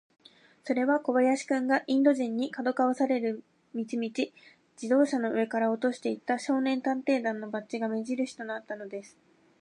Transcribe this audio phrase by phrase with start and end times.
[0.63, 3.43] それは小林君が、インド人に、かどわかされる
[3.75, 4.11] 道々、
[4.75, 9.19] 自動車の上から落としていった、少年探偵団のバッジが目じるしとなったのです。